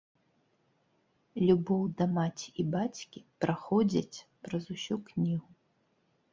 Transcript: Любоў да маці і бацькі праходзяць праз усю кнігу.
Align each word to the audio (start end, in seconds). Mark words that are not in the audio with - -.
Любоў 1.49 1.83
да 1.99 2.07
маці 2.15 2.47
і 2.65 2.67
бацькі 2.77 3.19
праходзяць 3.47 4.17
праз 4.51 4.63
усю 4.77 4.95
кнігу. 5.11 5.49